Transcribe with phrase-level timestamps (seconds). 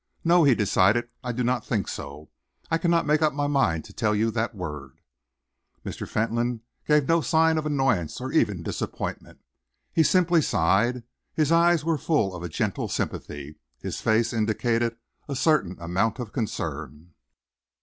[0.23, 2.31] "No," he decided, "I do not think so.
[2.71, 4.99] I cannot make up my mind to tell you that word."
[5.85, 6.07] Mr.
[6.07, 9.41] Fentolin gave no sign of annoyance or even disappointment.
[9.93, 11.03] He simply sighed.
[11.35, 14.95] His eyes were full of a gentle sympathy, his face indicated
[15.27, 17.13] a certain amount of concern.